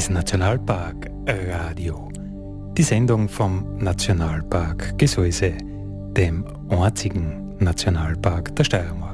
[0.00, 2.08] ist Nationalpark Radio.
[2.74, 5.52] Die Sendung vom Nationalpark Gesäuse,
[6.16, 9.09] dem einzigen Nationalpark der Steiermark.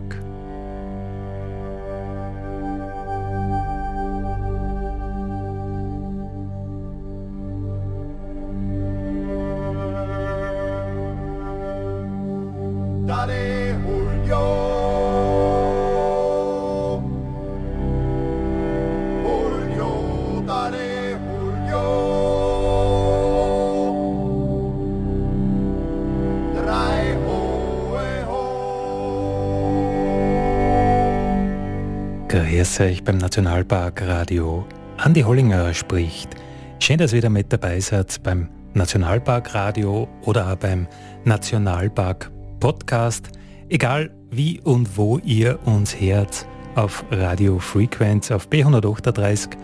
[32.78, 34.66] Euch beim Nationalpark Radio.
[34.98, 36.30] Andi Hollinger spricht.
[36.78, 40.86] Schön, dass ihr wieder mit dabei seid beim Nationalpark Radio oder auch beim
[41.24, 43.30] Nationalpark Podcast.
[43.70, 49.56] Egal wie und wo ihr uns hört, auf Radio Frequenz auf B138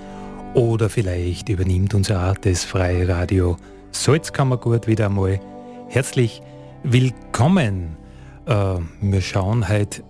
[0.55, 3.59] oder vielleicht übernimmt unser auch das freie Radio
[3.91, 5.39] Salzkammergut wieder einmal.
[5.89, 6.41] Herzlich
[6.83, 7.97] willkommen.
[8.47, 10.03] Äh, wir schauen heute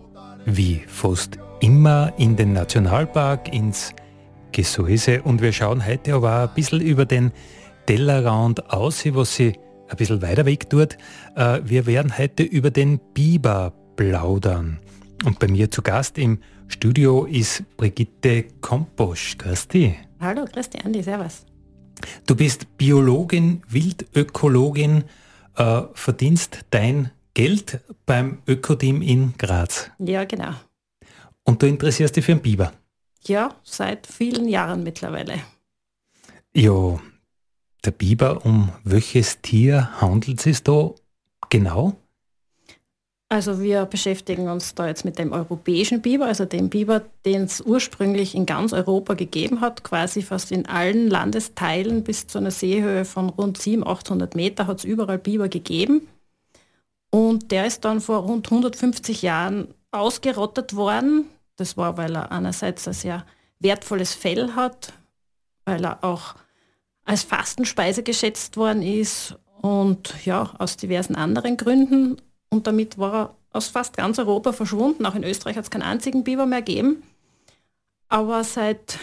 [0.46, 3.94] wie fast immer in den Nationalpark, ins
[4.50, 7.30] Gesäuse und wir schauen heute aber ein bisschen über den
[7.86, 9.54] Tellerrand aus, was sie
[9.88, 10.98] ein bisschen weiter weg tut.
[11.36, 14.80] Äh, wir werden heute über den Biber plaudern.
[15.24, 19.38] Und bei mir zu Gast im Studio ist Brigitte Komposch.
[19.38, 19.94] Grüß dich.
[20.18, 21.46] Hallo, grüß dich, Andi, servus.
[22.26, 25.04] Du bist Biologin, Wildökologin,
[25.56, 29.90] äh, verdienst dein Geld beim Ökoteam in Graz.
[29.98, 30.54] Ja, genau.
[31.44, 32.72] Und du interessierst dich für einen Biber?
[33.24, 35.40] Ja, seit vielen Jahren mittlerweile.
[36.54, 37.00] Ja,
[37.84, 40.92] der Biber, um welches Tier handelt es da
[41.50, 41.96] genau?
[43.32, 47.62] Also wir beschäftigen uns da jetzt mit dem europäischen Biber, also dem Biber, den es
[47.62, 53.06] ursprünglich in ganz Europa gegeben hat, quasi fast in allen Landesteilen bis zu einer Seehöhe
[53.06, 56.06] von rund 700, 800 Meter hat es überall Biber gegeben.
[57.08, 61.26] Und der ist dann vor rund 150 Jahren ausgerottet worden.
[61.56, 63.26] Das war, weil er einerseits ein sehr
[63.60, 64.92] wertvolles Fell hat,
[65.64, 66.34] weil er auch
[67.04, 72.16] als Fastenspeise geschätzt worden ist und ja, aus diversen anderen Gründen.
[72.48, 75.06] Und damit war er aus fast ganz Europa verschwunden.
[75.06, 77.02] Auch in Österreich hat es keinen einzigen Biber mehr gegeben.
[78.08, 78.98] Aber seit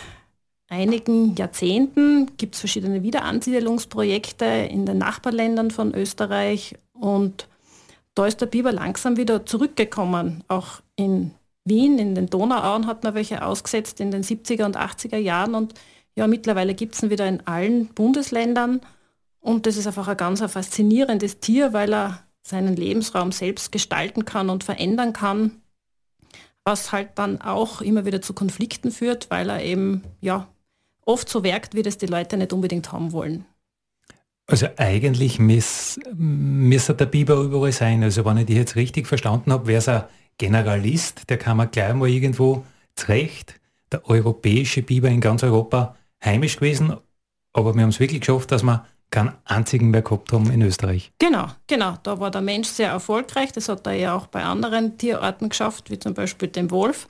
[0.68, 7.48] einigen Jahrzehnten gibt es verschiedene Wiederansiedelungsprojekte in den Nachbarländern von Österreich und
[8.20, 10.44] da ist der Biber langsam wieder zurückgekommen.
[10.50, 11.32] Auch in
[11.64, 15.74] Wien, in den Donauauen hat man welche ausgesetzt in den 70er und 80er Jahren und
[16.16, 18.82] ja, mittlerweile gibt es ihn wieder in allen Bundesländern
[19.40, 24.26] und das ist einfach ein ganz ein faszinierendes Tier, weil er seinen Lebensraum selbst gestalten
[24.26, 25.62] kann und verändern kann,
[26.66, 30.50] was halt dann auch immer wieder zu Konflikten führt, weil er eben ja
[31.06, 33.46] oft so werkt, wie das die Leute nicht unbedingt haben wollen.
[34.50, 38.04] Also eigentlich müsste der Biber überall sein.
[38.04, 40.04] Also wenn ich dich jetzt richtig verstanden habe, wäre es ein
[40.38, 42.66] Generalist, der kann man gleich mal irgendwo
[42.96, 43.60] zurecht.
[43.92, 46.96] Der europäische Biber in ganz Europa heimisch gewesen,
[47.54, 51.12] aber wir haben es wirklich geschafft, dass wir keinen einzigen mehr gehabt haben in Österreich.
[51.18, 51.96] Genau, genau.
[52.04, 53.52] Da war der Mensch sehr erfolgreich.
[53.52, 57.08] Das hat er ja auch bei anderen Tierarten geschafft, wie zum Beispiel dem Wolf.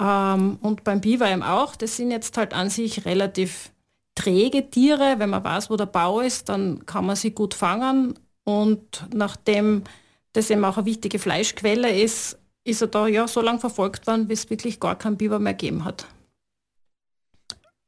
[0.00, 1.76] Ähm, und beim Biber eben auch.
[1.76, 3.70] Das sind jetzt halt an sich relativ
[4.16, 5.14] träge Tiere.
[5.18, 8.18] Wenn man weiß, wo der Bau ist, dann kann man sie gut fangen.
[8.42, 9.84] Und nachdem
[10.32, 14.26] das eben auch eine wichtige Fleischquelle ist, ist er da ja so lange verfolgt worden,
[14.26, 16.06] bis es wirklich gar keinen Biber mehr gegeben hat.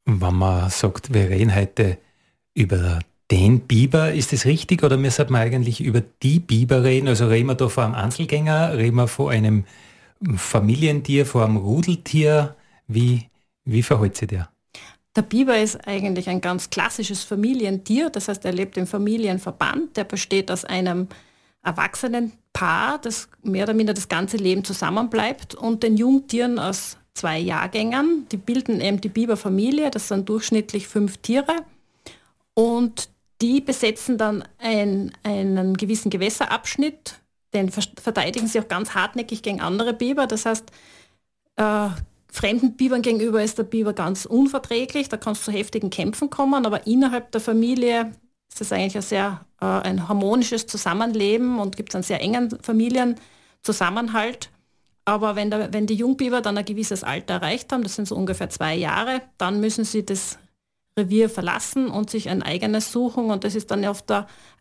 [0.05, 1.99] Wenn man sagt, wir reden heute
[2.55, 3.01] über
[3.31, 7.09] den Biber, ist das richtig oder wir eigentlich über die Biber reden?
[7.09, 9.65] Also reden wir da von einem Einzelgänger, reden wir von einem
[10.37, 12.57] Familientier, von einem Rudeltier?
[12.87, 13.29] Wie,
[13.65, 14.49] wie verhält sich der?
[15.17, 20.05] Der Biber ist eigentlich ein ganz klassisches Familientier, das heißt, er lebt im Familienverband, der
[20.05, 21.09] besteht aus einem
[21.63, 27.39] erwachsenen Paar, das mehr oder minder das ganze Leben zusammenbleibt und den Jungtieren aus zwei
[27.39, 28.27] Jahrgängern.
[28.31, 31.57] Die bilden eben die Biberfamilie, das sind durchschnittlich fünf Tiere.
[32.55, 33.09] Und
[33.41, 37.21] die besetzen dann ein, einen gewissen Gewässerabschnitt,
[37.55, 40.27] den verteidigen sie auch ganz hartnäckig gegen andere Biber.
[40.27, 40.71] Das heißt,
[41.57, 41.89] äh,
[42.39, 46.67] Fremden Bibern gegenüber ist der Biber ganz unverträglich, da kann es zu heftigen Kämpfen kommen,
[46.67, 48.13] aber innerhalb der Familie
[48.49, 54.51] ist es eigentlich ein sehr äh, ein harmonisches Zusammenleben und gibt einen sehr engen Familienzusammenhalt.
[55.05, 58.15] Aber wenn, der, wenn die Jungbiber dann ein gewisses Alter erreicht haben, das sind so
[58.15, 60.39] ungefähr zwei Jahre, dann müssen sie das
[60.97, 63.33] Revier verlassen und sich ein eigenes suchen.
[63.33, 64.13] Und das ist dann oft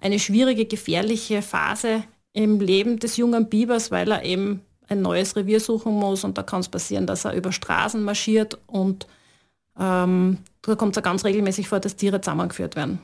[0.02, 2.04] eine schwierige, gefährliche Phase
[2.34, 6.44] im Leben des jungen Bibers, weil er eben ein neues Revier suchen muss und da
[6.44, 9.08] kann es passieren, dass er über Straßen marschiert und
[9.80, 13.00] Ähm, da kommt es ganz regelmäßig vor, dass Tiere zusammengeführt werden.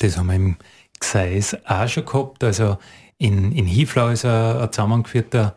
[0.00, 0.56] Das haben wir im
[0.98, 2.42] Gseis auch schon gehabt.
[2.42, 2.78] Also
[3.16, 5.54] in, in Hiflau ist ein, ein zusammengeführter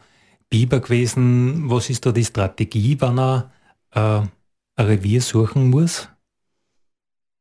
[0.52, 1.72] Biber gewesen.
[1.72, 3.52] Was ist da die Strategie, wenn er
[3.96, 4.22] äh,
[4.76, 6.08] ein Revier suchen muss?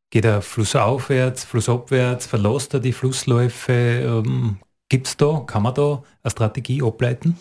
[0.09, 3.73] Geht er flussaufwärts, flussabwärts, verlässt er die Flussläufe?
[3.73, 4.59] Ähm,
[4.89, 7.39] Gibt es da, kann man da eine Strategie ableiten?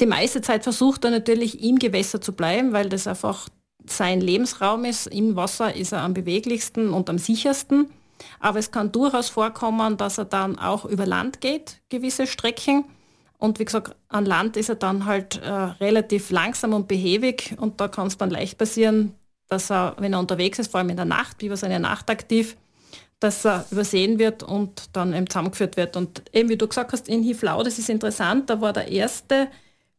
[0.00, 3.48] Die meiste Zeit versucht er natürlich im Gewässer zu bleiben, weil das einfach
[3.86, 5.06] sein Lebensraum ist.
[5.06, 7.88] Im Wasser ist er am beweglichsten und am sichersten.
[8.40, 12.84] Aber es kann durchaus vorkommen, dass er dann auch über Land geht, gewisse Strecken.
[13.38, 17.80] Und wie gesagt, an Land ist er dann halt äh, relativ langsam und behäbig und
[17.80, 19.14] da kann es dann leicht passieren,
[19.48, 21.78] dass er, wenn er unterwegs ist, vor allem in der Nacht, wie wir sind ja
[21.78, 22.56] nachtaktiv,
[23.20, 25.96] dass er übersehen wird und dann eben zusammengeführt wird.
[25.96, 29.48] Und eben wie du gesagt hast, in Hiflau, das ist interessant, da war der erste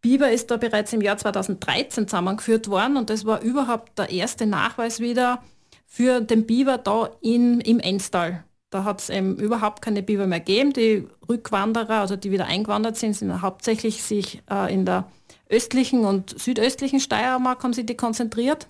[0.01, 4.45] Biber ist da bereits im Jahr 2013 zusammengeführt worden und das war überhaupt der erste
[4.45, 5.41] Nachweis wieder,
[5.85, 8.43] für den Biber da in, im Enstal.
[8.69, 10.73] Da hat es eben überhaupt keine Biber mehr gegeben.
[10.73, 15.09] Die Rückwanderer, also die wieder eingewandert sind, sind hauptsächlich sich äh, in der
[15.49, 18.67] östlichen und südöstlichen Steiermark haben sie die konzentriert.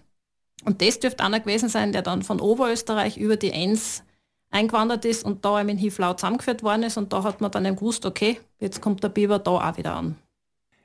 [0.65, 4.03] Und das dürfte einer gewesen sein, der dann von Oberösterreich über die Enns
[4.51, 6.97] eingewandert ist und da eben in Hiflau zusammengeführt worden ist.
[6.97, 9.95] Und da hat man dann eben gewusst, okay, jetzt kommt der Biber da auch wieder
[9.95, 10.15] an.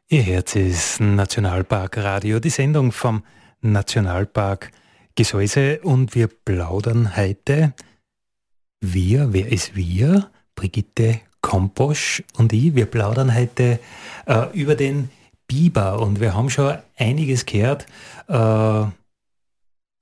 [0.09, 3.23] Ihr Herz ist Nationalpark Radio, die Sendung vom
[3.63, 4.71] Nationalpark
[5.15, 7.73] Gesäuse und wir plaudern heute.
[8.81, 10.31] Wir, wer ist wir?
[10.55, 12.75] Brigitte Komposch und ich.
[12.75, 13.79] Wir plaudern heute
[14.27, 15.11] äh, über den
[15.47, 17.87] Biber und wir haben schon einiges gehört.
[18.29, 18.85] Äh,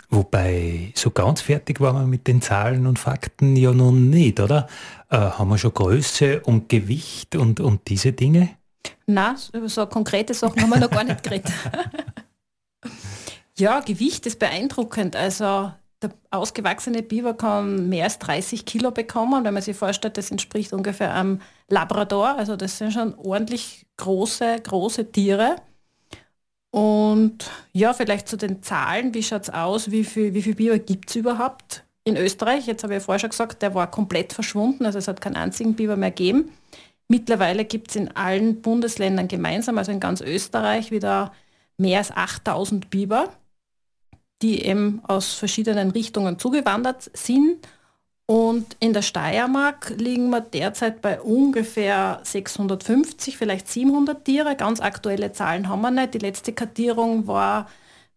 [0.09, 4.69] wobei so ganz fertig waren wir mit den Zahlen und Fakten ja noch nicht, oder?
[5.09, 8.60] Äh, haben wir schon Größe und Gewicht und, und diese Dinge?
[9.13, 11.53] Na, über so konkrete Sachen haben wir noch gar nicht geredet.
[13.59, 15.15] Ja, Gewicht ist beeindruckend.
[15.17, 15.71] Also
[16.01, 19.45] der ausgewachsene Biber kann mehr als 30 Kilo bekommen.
[19.45, 22.37] Wenn man sich vorstellt, das entspricht ungefähr einem Labrador.
[22.39, 25.57] Also das sind schon ordentlich große, große Tiere.
[26.71, 30.79] Und ja, vielleicht zu den Zahlen, wie schaut es aus, wie viel, wie viel Biber
[30.79, 32.67] gibt es überhaupt in Österreich?
[32.67, 35.75] Jetzt habe ich vorher schon gesagt, der war komplett verschwunden, also es hat keinen einzigen
[35.75, 36.53] Biber mehr gegeben.
[37.11, 41.33] Mittlerweile gibt es in allen Bundesländern gemeinsam, also in ganz Österreich, wieder
[41.77, 43.29] mehr als 8000 Biber
[44.43, 47.67] die eben aus verschiedenen Richtungen zugewandert sind.
[48.27, 54.55] Und in der Steiermark liegen wir derzeit bei ungefähr 650, vielleicht 700 Tiere.
[54.55, 56.15] Ganz aktuelle Zahlen haben wir nicht.
[56.15, 57.69] Die letzte Kartierung war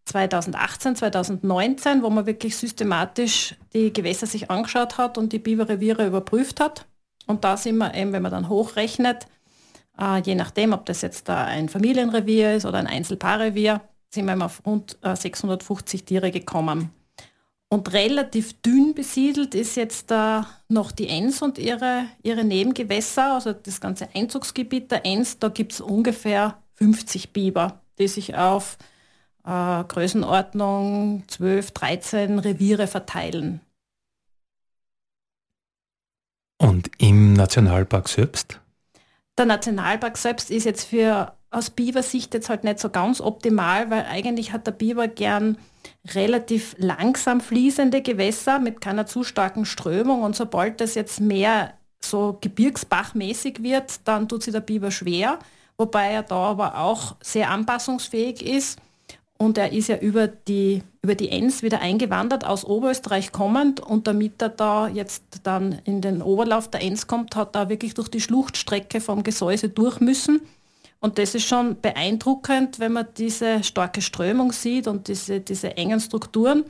[0.06, 6.60] 2018, 2019, wo man wirklich systematisch die Gewässer sich angeschaut hat und die Biberreviere überprüft
[6.60, 6.86] hat.
[7.28, 9.28] Und da sind wir eben, wenn man dann hochrechnet,
[10.00, 14.46] äh, je nachdem, ob das jetzt da ein Familienrevier ist oder ein Einzelpaarrevier, sind wir
[14.46, 16.92] auf rund 650 äh, Tiere gekommen.
[17.74, 23.52] Und relativ dünn besiedelt ist jetzt da noch die Enns und ihre, ihre Nebengewässer, also
[23.52, 28.78] das ganze Einzugsgebiet der Enns, da gibt es ungefähr 50 Biber, die sich auf
[29.44, 33.60] äh, Größenordnung 12, 13 Reviere verteilen.
[36.64, 38.62] Und im Nationalpark selbst?
[39.38, 44.06] Der Nationalpark selbst ist jetzt für aus Bibersicht jetzt halt nicht so ganz optimal, weil
[44.06, 45.58] eigentlich hat der Biber gern
[46.16, 50.22] relativ langsam fließende Gewässer mit keiner zu starken Strömung.
[50.22, 55.40] Und sobald das jetzt mehr so gebirgsbachmäßig wird, dann tut sich der Biber schwer,
[55.78, 58.80] wobei er da aber auch sehr anpassungsfähig ist
[59.38, 64.08] und er ist ja über die, über die Enns wieder eingewandert, aus Oberösterreich kommend und
[64.08, 68.10] damit er da jetzt dann in den Oberlauf der Enns kommt, hat er wirklich durch
[68.10, 70.42] die Schluchtstrecke vom Gesäuse durch müssen
[71.04, 76.00] und das ist schon beeindruckend, wenn man diese starke Strömung sieht und diese, diese engen
[76.00, 76.64] Strukturen,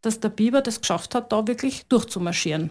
[0.00, 2.70] dass der Biber das geschafft hat, da wirklich durchzumarschieren.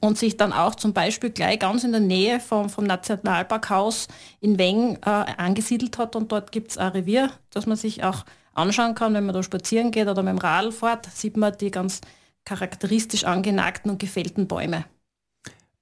[0.00, 4.08] Und sich dann auch zum Beispiel gleich ganz in der Nähe vom, vom Nationalparkhaus
[4.40, 6.16] in Weng äh, angesiedelt hat.
[6.16, 9.42] Und dort gibt es ein Revier, das man sich auch anschauen kann, wenn man da
[9.42, 12.00] spazieren geht oder mit dem Radl fährt, sieht man die ganz
[12.44, 14.84] charakteristisch angenagten und gefällten Bäume.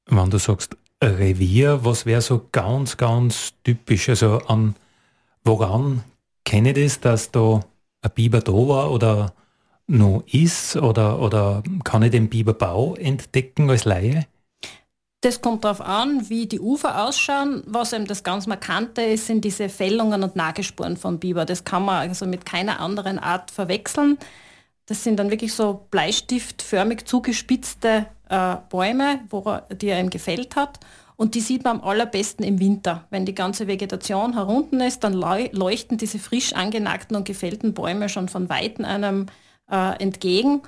[0.06, 4.08] Wenn du sagst Revier, was wäre so ganz, ganz typisch?
[4.08, 4.76] Also an
[5.44, 6.04] woran
[6.44, 7.60] kenne ich das, dass da
[8.02, 9.32] ein Biber da war oder
[9.86, 14.26] noch ist oder, oder kann ich den Biberbau entdecken als Laie?
[15.22, 17.62] Das kommt darauf an, wie die Ufer ausschauen.
[17.66, 21.44] Was eben das ganz Markante ist, sind diese Fällungen und Nagespuren von Biber.
[21.44, 24.18] Das kann man also mit keiner anderen Art verwechseln.
[24.86, 30.80] Das sind dann wirklich so bleistiftförmig zugespitzte äh, Bäume, wo die er ihm gefällt hat.
[31.14, 33.06] Und die sieht man am allerbesten im Winter.
[33.10, 38.28] Wenn die ganze Vegetation herunten ist, dann leuchten diese frisch angenagten und gefällten Bäume schon
[38.28, 39.26] von Weitem einem
[39.70, 40.62] äh, entgegen.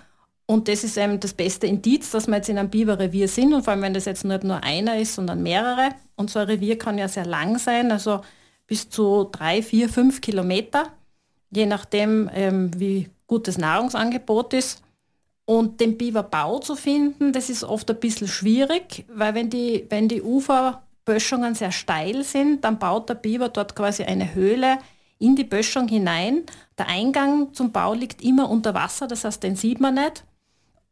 [0.47, 3.63] Und das ist eben das beste Indiz, dass wir jetzt in einem Biberrevier sind und
[3.65, 5.91] vor allem, wenn das jetzt nicht nur einer ist, sondern mehrere.
[6.17, 8.21] Und so ein Revier kann ja sehr lang sein, also
[8.67, 10.93] bis zu drei, vier, fünf Kilometer,
[11.51, 14.83] je nachdem, ähm, wie gut das Nahrungsangebot ist.
[15.47, 20.09] Und den Biberbau zu finden, das ist oft ein bisschen schwierig, weil wenn die, wenn
[20.09, 24.79] die Uferböschungen sehr steil sind, dann baut der Biber dort quasi eine Höhle
[25.19, 26.45] in die Böschung hinein.
[26.79, 30.25] Der Eingang zum Bau liegt immer unter Wasser, das heißt, den sieht man nicht.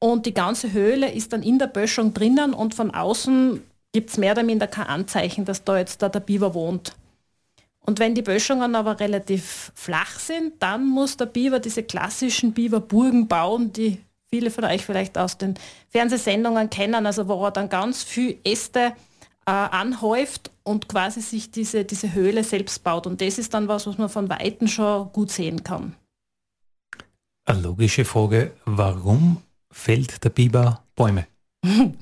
[0.02, 4.16] Und die ganze Höhle ist dann in der Böschung drinnen und von außen gibt es
[4.16, 6.97] mehr oder minder kein Anzeichen, dass da jetzt da der Biber wohnt.
[7.87, 13.28] Und wenn die Böschungen aber relativ flach sind, dann muss der Biber diese klassischen Biberburgen
[13.28, 15.54] bauen, die viele von euch vielleicht aus den
[15.90, 18.94] Fernsehsendungen kennen, also wo er dann ganz viel Äste
[19.47, 23.06] äh, anhäuft und quasi sich diese, diese Höhle selbst baut.
[23.06, 25.94] Und das ist dann was, was man von Weitem schon gut sehen kann.
[27.44, 29.42] Eine logische Frage, warum
[29.73, 31.26] fällt der Biber Bäume?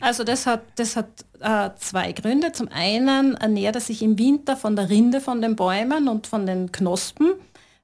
[0.00, 2.52] also das hat, das hat äh, zwei Gründe.
[2.52, 6.46] Zum einen ernährt er sich im Winter von der Rinde von den Bäumen und von
[6.46, 7.34] den Knospen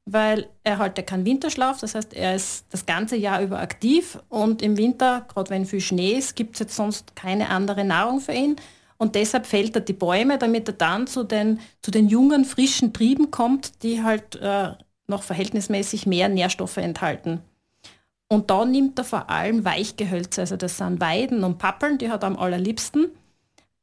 [0.07, 4.61] weil er halt keinen Winterschlaf, das heißt, er ist das ganze Jahr über aktiv und
[4.61, 8.33] im Winter, gerade wenn viel Schnee ist, gibt es jetzt sonst keine andere Nahrung für
[8.33, 8.57] ihn
[8.99, 12.93] und deshalb fällt er die Bäume, damit er dann zu den, zu den jungen, frischen
[12.93, 14.73] Trieben kommt, die halt äh,
[15.07, 17.41] noch verhältnismäßig mehr Nährstoffe enthalten.
[18.28, 22.23] Und da nimmt er vor allem Weichgehölze, also das sind Weiden und Pappeln, die hat
[22.23, 23.11] er am allerliebsten.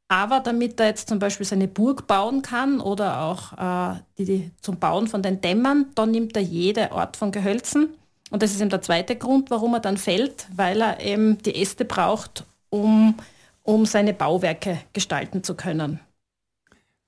[0.08, 4.50] Aber damit er jetzt zum Beispiel seine Burg bauen kann oder auch äh, die, die,
[4.60, 7.94] zum Bauen von den Dämmern, dann nimmt er jede Art von Gehölzen.
[8.30, 11.54] Und das ist eben der zweite Grund, warum er dann fällt, weil er eben die
[11.54, 13.14] Äste braucht, um,
[13.62, 16.00] um seine Bauwerke gestalten zu können.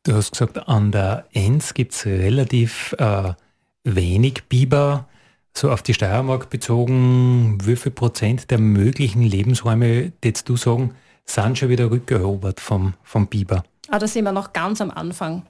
[0.05, 3.33] Du hast gesagt, an der Enz gibt es relativ äh,
[3.85, 5.09] wenig Biber.
[5.56, 10.96] So auf die Steiermark bezogen, wie viel Prozent der möglichen Lebensräume, würdest du sagen,
[11.26, 13.62] sind schon wieder rückerobert vom, vom Biber.
[13.88, 15.44] Ah, da sind wir noch ganz am Anfang.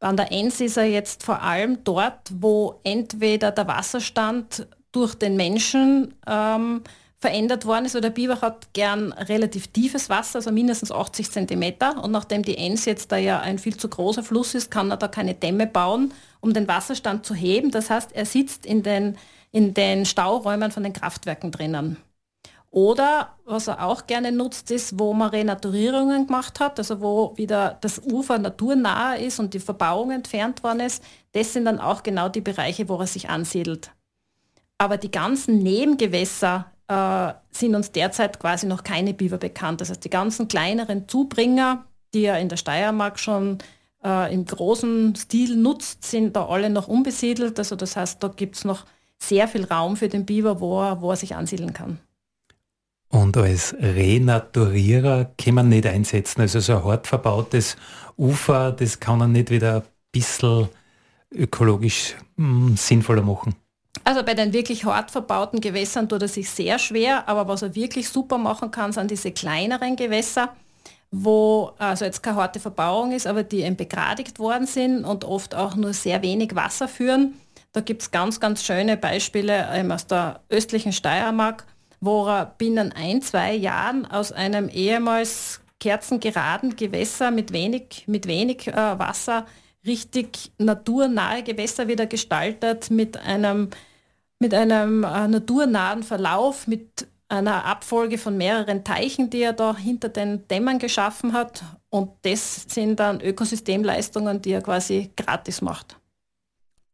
[0.00, 5.36] An der Enz ist er jetzt vor allem dort, wo entweder der Wasserstand durch den
[5.36, 6.82] Menschen ähm,
[7.22, 7.94] verändert worden ist.
[7.94, 11.74] Oder der Biber hat gern relativ tiefes Wasser, also mindestens 80 cm.
[12.02, 14.96] Und nachdem die Enz jetzt da ja ein viel zu großer Fluss ist, kann er
[14.96, 17.70] da keine Dämme bauen, um den Wasserstand zu heben.
[17.70, 19.16] Das heißt, er sitzt in den,
[19.52, 21.98] in den Stauräumen von den Kraftwerken drinnen.
[22.70, 27.76] Oder was er auch gerne nutzt, ist, wo man Renaturierungen gemacht hat, also wo wieder
[27.82, 31.04] das Ufer naturnah ist und die Verbauung entfernt worden ist.
[31.32, 33.90] Das sind dann auch genau die Bereiche, wo er sich ansiedelt.
[34.78, 39.82] Aber die ganzen Nebengewässer äh, sind uns derzeit quasi noch keine Biber bekannt.
[39.82, 43.58] Das heißt, die ganzen kleineren Zubringer, die er in der Steiermark schon
[44.02, 47.58] äh, im großen Stil nutzt, sind da alle noch unbesiedelt.
[47.58, 48.86] Also das heißt, da gibt es noch
[49.22, 51.98] sehr viel Raum für den Biber, wo er, wo er sich ansiedeln kann.
[53.08, 56.40] Und als Renaturierer kann man nicht einsetzen.
[56.40, 57.76] Also so ein hart verbautes
[58.16, 60.68] Ufer, das kann man nicht wieder ein bisschen
[61.30, 63.54] ökologisch mh, hm, sinnvoller machen.
[64.04, 67.74] Also bei den wirklich hart verbauten Gewässern tut er sich sehr schwer, aber was er
[67.74, 70.54] wirklich super machen kann, sind diese kleineren Gewässer,
[71.10, 75.54] wo also jetzt keine harte Verbauung ist, aber die eben begradigt worden sind und oft
[75.54, 77.34] auch nur sehr wenig Wasser führen.
[77.72, 81.66] Da gibt es ganz, ganz schöne Beispiele ähm, aus der östlichen Steiermark,
[82.00, 88.68] wo er binnen ein, zwei Jahren aus einem ehemals kerzengeraden Gewässer mit wenig, mit wenig
[88.68, 89.46] äh, Wasser
[89.86, 93.70] richtig naturnahe Gewässer wieder gestaltet mit einem,
[94.38, 100.10] mit einem äh, naturnahen Verlauf, mit einer Abfolge von mehreren Teichen, die er da hinter
[100.10, 101.64] den Dämmern geschaffen hat.
[101.88, 105.96] Und das sind dann Ökosystemleistungen, die er quasi gratis macht.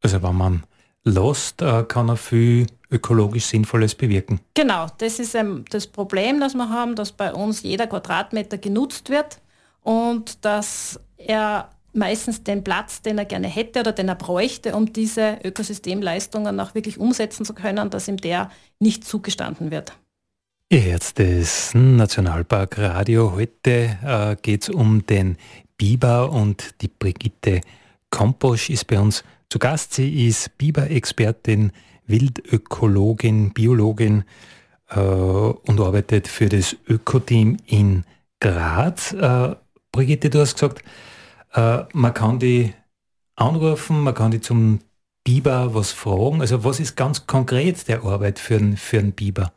[0.03, 0.65] Also wenn man
[1.05, 4.41] lässt, äh, kann er viel ökologisch Sinnvolles bewirken.
[4.55, 9.11] Genau, das ist ähm, das Problem, das wir haben, dass bei uns jeder Quadratmeter genutzt
[9.11, 9.41] wird
[9.83, 14.93] und dass er meistens den Platz, den er gerne hätte oder den er bräuchte, um
[14.93, 19.93] diese Ökosystemleistungen auch wirklich umsetzen zu können, dass ihm der nicht zugestanden wird.
[20.71, 23.33] Ihr hört das Nationalpark Radio.
[23.33, 25.39] Heute äh, geht es um den
[25.79, 27.63] Biber und die Brigitte
[28.11, 29.95] Komposch ist bei uns zu Gast.
[29.95, 31.73] Sie ist Biber-Expertin,
[32.07, 34.25] Wildökologin, Biologin
[34.91, 38.05] äh, und arbeitet für das Ökoteam in
[38.41, 39.13] Graz.
[39.13, 39.57] Äh,
[39.93, 40.83] Brigitte, du hast gesagt,
[41.55, 42.73] äh, man kann die
[43.37, 44.81] anrufen, man kann die zum
[45.25, 46.41] Biber was fragen.
[46.41, 49.53] Also was ist ganz konkret der Arbeit für, einen, für Biber?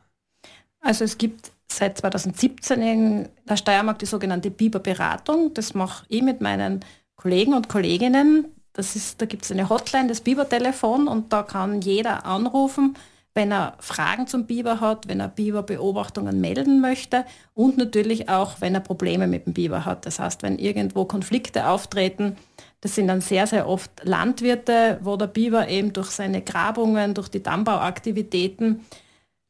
[0.81, 5.53] Also es gibt seit 2017 in der Steiermark die sogenannte Biberberatung.
[5.53, 6.83] Das mache ich mit meinen
[7.15, 8.45] Kollegen und Kolleginnen.
[8.73, 12.95] Das ist, da gibt es eine Hotline, das Bibertelefon und da kann jeder anrufen,
[13.33, 18.75] wenn er Fragen zum Biber hat, wenn er Biberbeobachtungen melden möchte und natürlich auch, wenn
[18.75, 20.05] er Probleme mit dem Biber hat.
[20.05, 22.35] Das heißt, wenn irgendwo Konflikte auftreten,
[22.81, 27.29] das sind dann sehr, sehr oft Landwirte, wo der Biber eben durch seine Grabungen, durch
[27.29, 28.85] die Dammbauaktivitäten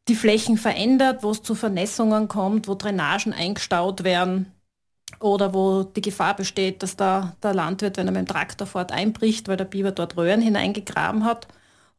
[0.08, 4.52] die Flächen verändert, wo es zu Vernässungen kommt, wo Drainagen eingestaut werden
[5.20, 8.92] oder wo die Gefahr besteht, dass da der Landwirt, wenn er mit dem Traktor fährt,
[8.92, 11.48] einbricht, weil der Biber dort Röhren hineingegraben hat.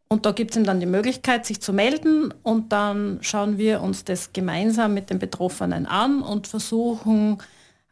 [0.09, 3.81] Und da gibt es ihm dann die Möglichkeit, sich zu melden und dann schauen wir
[3.81, 7.39] uns das gemeinsam mit den Betroffenen an und versuchen,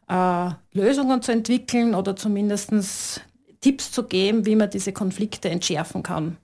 [0.07, 3.21] äh, Lösungen zu entwickeln oder zumindest
[3.61, 6.37] Tipps zu geben, wie man diese Konflikte entschärfen kann.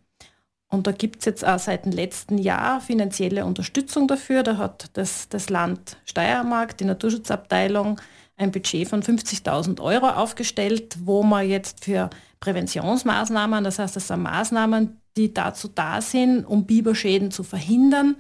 [0.69, 4.43] Und da gibt es jetzt auch seit dem letzten Jahr finanzielle Unterstützung dafür.
[4.43, 8.01] Da hat das, das Land Steiermark, die Naturschutzabteilung,
[8.38, 14.22] ein Budget von 50.000 Euro aufgestellt, wo man jetzt für Präventionsmaßnahmen, das heißt, das sind
[14.22, 18.15] Maßnahmen, die dazu da sind, um Biberschäden zu verhindern,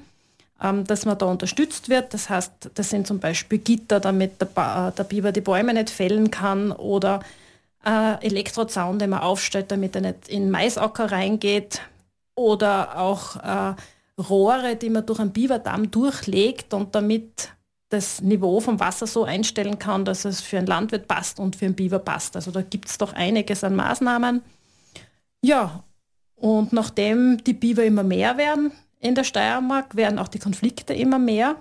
[0.61, 2.13] ähm, dass man da unterstützt wird.
[2.15, 6.31] Das heißt, das sind zum Beispiel Gitter, damit der, der Biber die Bäume nicht fällen
[6.31, 7.19] kann oder
[7.85, 11.81] äh, Elektrozaun, den man aufstellt, damit er nicht in Maisacker reingeht
[12.33, 13.75] oder auch äh,
[14.19, 17.51] Rohre, die man durch einen Biberdamm durchlegt und damit
[17.89, 21.65] das Niveau vom Wasser so einstellen kann, dass es für einen Landwirt passt und für
[21.65, 22.35] einen Biber passt.
[22.35, 24.41] Also da gibt es doch einiges an Maßnahmen.
[25.41, 25.83] Ja,
[26.35, 31.19] und nachdem die Biber immer mehr werden in der Steiermark, werden auch die Konflikte immer
[31.19, 31.55] mehr.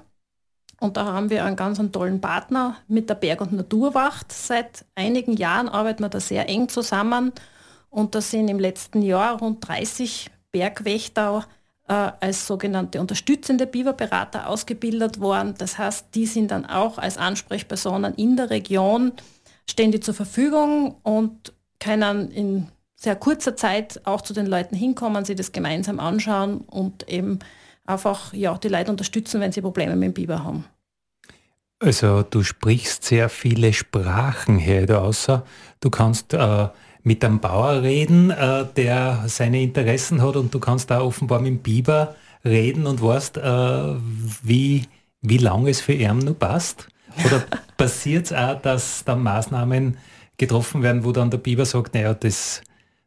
[0.81, 4.31] Und da haben wir einen ganz einen tollen Partner mit der Berg- und Naturwacht.
[4.33, 7.33] Seit einigen Jahren arbeiten wir da sehr eng zusammen.
[7.89, 11.47] Und da sind im letzten Jahr rund 30 Bergwächter
[11.89, 15.55] äh, als sogenannte unterstützende Biberberater ausgebildet worden.
[15.59, 19.13] Das heißt, die sind dann auch als Ansprechpersonen in der Region,
[19.69, 25.25] stehen die zur Verfügung und können in sehr kurzer Zeit auch zu den Leuten hinkommen,
[25.25, 27.39] sie das gemeinsam anschauen und eben
[27.85, 30.65] einfach ja, die Leute unterstützen, wenn sie Probleme mit dem Biber haben.
[31.79, 35.45] Also du sprichst sehr viele Sprachen her, außer
[35.81, 36.69] du kannst äh,
[37.07, 41.51] mit einem Bauer reden, äh, der seine Interessen hat und du kannst da offenbar mit
[41.51, 43.95] dem Biber reden und weißt, äh,
[44.43, 44.87] wie,
[45.23, 46.89] wie lange es für ihn nur passt.
[47.25, 47.45] Oder
[47.77, 49.99] passiert es auch, dass da Maßnahmen
[50.37, 52.61] getroffen werden, wo dann der Biber sagt, naja, das,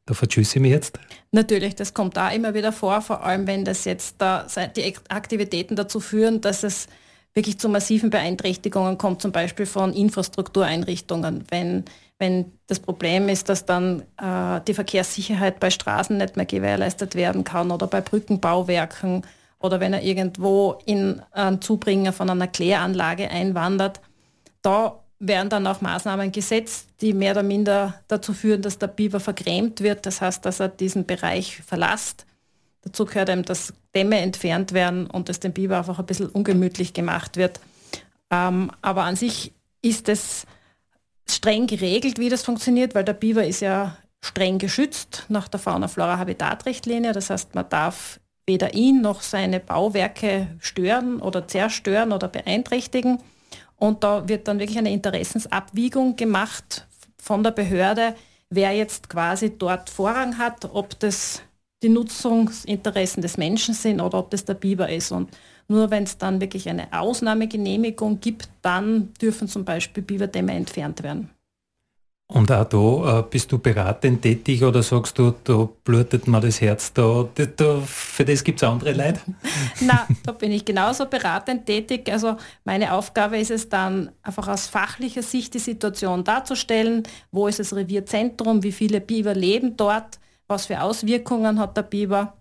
[0.06, 0.98] da vertschüsse ich mich jetzt?
[1.34, 5.76] Natürlich, das kommt da immer wieder vor, vor allem wenn das jetzt da die Aktivitäten
[5.76, 6.88] dazu führen, dass es
[7.34, 11.44] wirklich zu massiven Beeinträchtigungen kommt, zum Beispiel von Infrastruktureinrichtungen.
[11.50, 11.84] Wenn,
[12.20, 17.46] wenn das Problem ist, dass dann äh, die Verkehrssicherheit bei Straßen nicht mehr gewährleistet werden
[17.46, 19.24] kann oder bei Brückenbauwerken
[19.58, 24.02] oder wenn er irgendwo in einen Zubringer von einer Kläranlage einwandert,
[24.62, 29.20] da werden dann auch Maßnahmen gesetzt, die mehr oder minder dazu führen, dass der Biber
[29.20, 30.06] vergrämt wird.
[30.06, 32.26] Das heißt, dass er diesen Bereich verlässt.
[32.82, 36.94] Dazu gehört eben, dass Dämme entfernt werden und dass dem Biber einfach ein bisschen ungemütlich
[36.94, 37.60] gemacht wird.
[38.32, 40.46] Ähm, aber an sich ist es
[41.36, 47.14] streng geregelt, wie das funktioniert, weil der Biber ist ja streng geschützt nach der Fauna-Flora-Habitat-Richtlinie.
[47.14, 53.20] Das heißt, man darf weder ihn noch seine Bauwerke stören oder zerstören oder beeinträchtigen.
[53.76, 56.88] Und da wird dann wirklich eine Interessensabwiegung gemacht
[57.18, 58.16] von der Behörde,
[58.50, 61.42] wer jetzt quasi dort Vorrang hat, ob das
[61.82, 65.12] die Nutzungsinteressen des Menschen sind oder ob das der Biber ist.
[65.12, 65.30] Und
[65.70, 71.30] nur wenn es dann wirklich eine Ausnahmegenehmigung gibt, dann dürfen zum Beispiel Biberdämme entfernt werden.
[72.32, 76.62] Und auch da äh, bist du beratend tätig oder sagst du, da blutet mir das
[76.62, 79.20] Herz, da, da für das gibt es andere Leute?
[79.82, 82.08] Na, da bin ich genauso beratend tätig.
[82.12, 87.02] Also meine Aufgabe ist es dann einfach aus fachlicher Sicht die Situation darzustellen,
[87.32, 92.36] wo ist das Revierzentrum, wie viele Biber leben dort, was für Auswirkungen hat der Biber.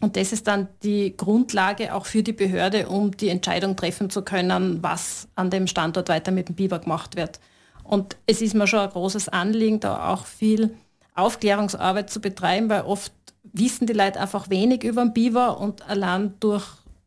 [0.00, 4.22] Und das ist dann die Grundlage auch für die Behörde, um die Entscheidung treffen zu
[4.22, 7.40] können, was an dem Standort weiter mit dem Biber gemacht wird.
[7.82, 10.74] Und es ist mir schon ein großes Anliegen, da auch viel
[11.14, 13.12] Aufklärungsarbeit zu betreiben, weil oft
[13.52, 16.66] wissen die Leute einfach wenig über den Biber und allein durch,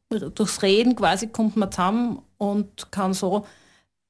[0.10, 3.45] durchs Reden quasi kommt man zusammen und kann so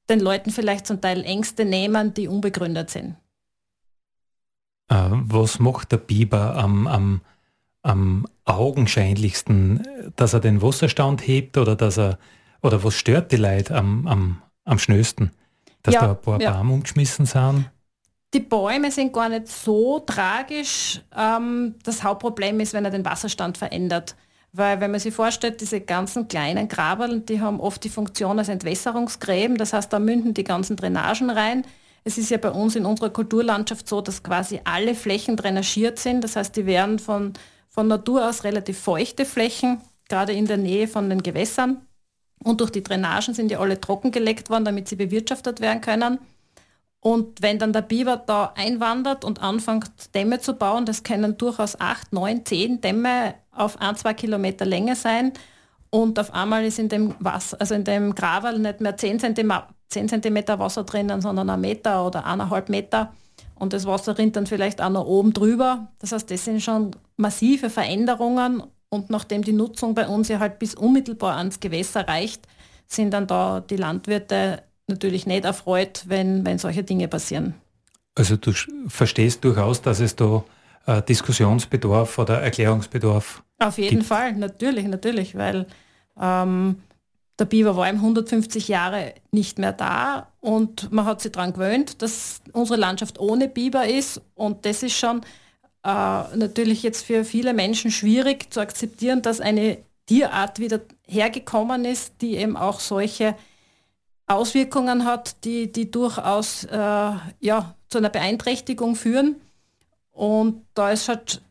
[0.09, 3.15] den Leuten vielleicht zum Teil Ängste nehmen, die unbegründet sind.
[4.87, 7.21] Äh, was macht der Biber am, am,
[7.89, 9.83] am augenscheinlichsten,
[10.15, 12.17] dass er den Wasserstand hebt oder dass er
[12.61, 15.31] oder was stört die Leute am, am, am schnellsten?
[15.83, 16.51] dass ja, da ein paar ja.
[16.51, 17.69] Bäume umgeschmissen sind?
[18.33, 21.01] Die Bäume sind gar nicht so tragisch.
[21.17, 24.15] Ähm, das Hauptproblem ist, wenn er den Wasserstand verändert.
[24.51, 28.49] Weil wenn man sich vorstellt, diese ganzen kleinen Graberl, die haben oft die Funktion als
[28.49, 29.57] Entwässerungsgräben.
[29.57, 31.65] Das heißt, da münden die ganzen Drainagen rein.
[32.03, 36.23] Es ist ja bei uns in unserer Kulturlandschaft so, dass quasi alle Flächen drainagiert sind.
[36.23, 37.33] Das heißt, die werden von,
[37.69, 39.81] von Natur aus relativ feuchte Flächen.
[40.07, 41.85] gerade in der Nähe von den Gewässern.
[42.43, 46.17] Und durch die Drainagen sind ja alle trockengelegt worden, damit sie bewirtschaftet werden können.
[46.99, 51.79] Und wenn dann der Biber da einwandert und anfängt Dämme zu bauen, das können durchaus
[51.79, 55.33] acht, neun, zehn Dämme auf ein, zwei Kilometer Länge sein.
[55.91, 59.67] Und auf einmal ist in dem Wasser, also in dem Gravel nicht mehr zehn Zentimeter,
[59.89, 63.13] 10 Zentimeter Wasser drinnen, sondern ein Meter oder eineinhalb Meter.
[63.59, 65.89] Und das Wasser rinnt dann vielleicht auch noch oben drüber.
[65.99, 68.63] Das heißt, das sind schon massive Veränderungen.
[68.89, 72.47] Und nachdem die Nutzung bei uns ja halt bis unmittelbar ans Gewässer reicht,
[72.87, 77.53] sind dann da die Landwirte natürlich nicht erfreut, wenn, wenn solche Dinge passieren.
[78.15, 78.51] Also du
[78.87, 80.43] verstehst durchaus, dass es da
[80.87, 84.07] äh, Diskussionsbedarf oder Erklärungsbedarf Auf jeden gibt.
[84.07, 85.67] Fall, natürlich, natürlich, weil
[86.19, 86.77] ähm,
[87.37, 92.01] der Biber war im 150 Jahre nicht mehr da und man hat sich daran gewöhnt,
[92.01, 95.21] dass unsere Landschaft ohne Biber ist und das ist schon
[95.83, 102.21] äh, natürlich jetzt für viele Menschen schwierig zu akzeptieren, dass eine Tierart wieder hergekommen ist,
[102.21, 103.35] die eben auch solche
[104.27, 109.35] Auswirkungen hat, die, die durchaus äh, ja, zu einer Beeinträchtigung führen.
[110.11, 111.41] Und da ist halt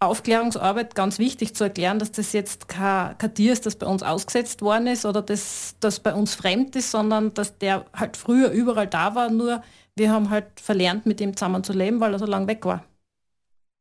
[0.00, 4.02] Aufklärungsarbeit ganz wichtig zu erklären, dass das jetzt kein, kein Tier ist, das bei uns
[4.02, 8.50] ausgesetzt worden ist oder das, das bei uns fremd ist, sondern dass der halt früher
[8.50, 9.62] überall da war, nur
[9.96, 12.84] wir haben halt verlernt, mit ihm zusammen zu leben, weil er so lange weg war.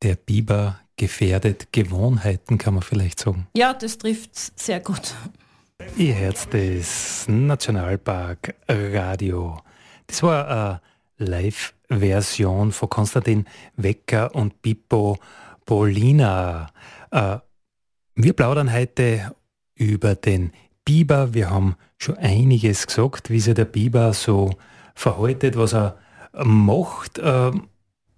[0.02, 3.48] Der Biber gefährdet Gewohnheiten, kann man vielleicht sagen.
[3.56, 5.14] Ja, das trifft sehr gut.
[5.96, 9.60] Ihr Herz des Nationalpark Radio.
[10.08, 15.20] Das war eine Live-Version von Konstantin Wecker und Pippo
[15.68, 16.72] Polina.
[17.12, 17.38] Äh,
[18.16, 19.36] wir plaudern heute
[19.76, 20.52] über den
[20.84, 21.36] Biber.
[21.36, 24.56] Wir haben schon einiges gesagt, wie sich der Biber so
[24.96, 26.00] verhaltet, was er
[26.34, 27.52] macht, äh,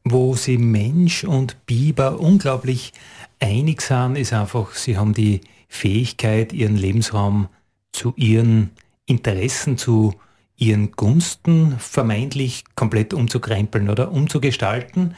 [0.06, 2.94] wo sie Mensch und Biber unglaublich
[3.40, 7.50] einig sind, ist einfach, sie haben die Fähigkeit, ihren Lebensraum
[7.92, 8.70] zu ihren
[9.06, 10.14] Interessen, zu
[10.56, 15.16] ihren Gunsten vermeintlich komplett umzukrempeln oder umzugestalten.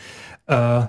[0.47, 0.85] Äh,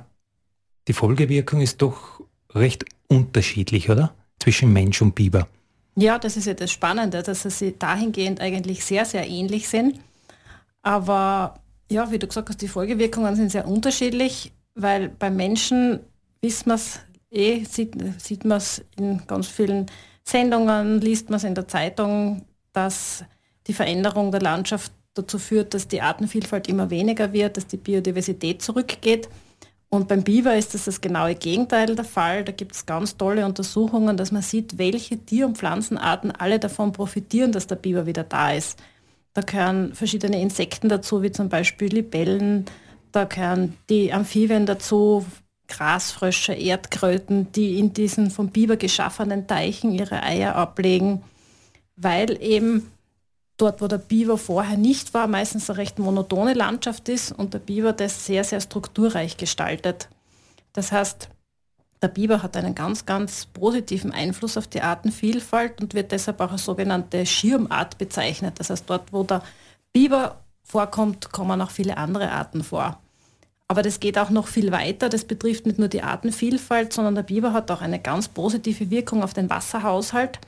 [0.89, 4.15] die Folgewirkung ist doch recht unterschiedlich, oder?
[4.39, 5.47] Zwischen Mensch und Biber.
[5.95, 10.01] Ja, das ist ja das Spannende, dass sie dahingehend eigentlich sehr, sehr ähnlich sind.
[10.83, 16.01] Aber ja, wie du gesagt hast, die Folgewirkungen sind sehr unterschiedlich, weil beim Menschen
[16.41, 19.87] wissen wir es eh, sieht, sieht man es in ganz vielen
[20.25, 22.43] Sendungen, liest man es in der Zeitung,
[22.73, 23.25] dass
[23.67, 28.63] die Veränderung der Landschaft dazu führt, dass die Artenvielfalt immer weniger wird, dass die Biodiversität
[28.63, 29.29] zurückgeht.
[29.95, 32.45] Und beim Biber ist das das genaue Gegenteil der Fall.
[32.45, 36.93] Da gibt es ganz tolle Untersuchungen, dass man sieht, welche Tier- und Pflanzenarten alle davon
[36.93, 38.83] profitieren, dass der Biber wieder da ist.
[39.35, 42.65] Da gehören verschiedene Insekten dazu, wie zum Beispiel Libellen,
[43.13, 45.27] da gehören die Amphibien dazu,
[45.69, 51.23] Grasfrösche, Erdkröten, die in diesen vom Biber geschaffenen Teichen ihre Eier ablegen,
[51.97, 52.92] weil eben
[53.63, 57.61] dort, wo der Biber vorher nicht war, meistens eine recht monotone Landschaft ist und der
[57.61, 60.09] Biber das sehr, sehr strukturreich gestaltet.
[60.73, 61.29] Das heißt,
[62.03, 66.51] der Biber hat einen ganz, ganz positiven Einfluss auf die Artenvielfalt und wird deshalb auch
[66.51, 68.59] als sogenannte Schirmart bezeichnet.
[68.59, 69.43] Das heißt, dort, wo der
[69.93, 72.99] Biber vorkommt, kommen auch viele andere Arten vor.
[73.69, 75.09] Aber das geht auch noch viel weiter.
[75.09, 79.23] Das betrifft nicht nur die Artenvielfalt, sondern der Biber hat auch eine ganz positive Wirkung
[79.23, 80.41] auf den Wasserhaushalt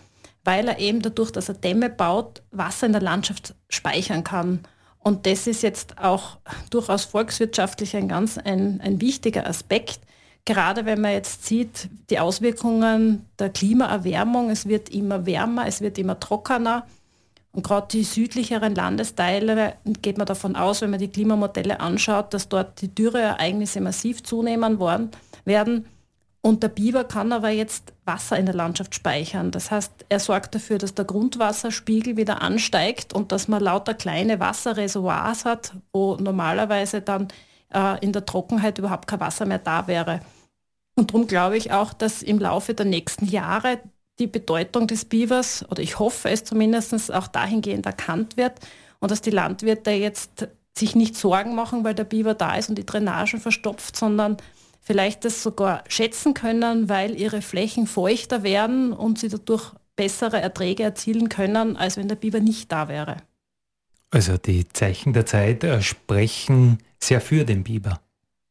[0.45, 4.61] weil er eben dadurch, dass er Dämme baut, Wasser in der Landschaft speichern kann.
[4.99, 6.39] Und das ist jetzt auch
[6.71, 10.01] durchaus volkswirtschaftlich ein ganz ein, ein wichtiger Aspekt.
[10.47, 15.99] Gerade wenn man jetzt sieht, die Auswirkungen der Klimaerwärmung, es wird immer wärmer, es wird
[15.99, 16.87] immer trockener.
[17.53, 22.49] Und gerade die südlicheren Landesteile geht man davon aus, wenn man die Klimamodelle anschaut, dass
[22.49, 25.11] dort die Dürreereignisse massiv zunehmen worden,
[25.45, 25.87] werden.
[26.45, 29.51] Und der Biber kann aber jetzt Wasser in der Landschaft speichern.
[29.51, 34.41] Das heißt, er sorgt dafür, dass der Grundwasserspiegel wieder ansteigt und dass man lauter kleine
[34.41, 37.29] Wasserreservoirs hat, wo normalerweise dann
[37.73, 40.21] äh, in der Trockenheit überhaupt kein Wasser mehr da wäre.
[40.97, 43.81] Und darum glaube ich auch, dass im Laufe der nächsten Jahre
[44.19, 48.61] die Bedeutung des Bivers, oder ich hoffe es zumindest, auch dahingehend erkannt wird
[49.01, 52.77] und dass die Landwirte jetzt sich nicht Sorgen machen, weil der Biber da ist und
[52.77, 54.37] die Drainagen verstopft, sondern
[54.85, 60.83] vielleicht das sogar schätzen können, weil ihre Flächen feuchter werden und sie dadurch bessere Erträge
[60.83, 63.17] erzielen können, als wenn der Biber nicht da wäre.
[64.11, 68.01] Also die Zeichen der Zeit äh, sprechen sehr für den Biber.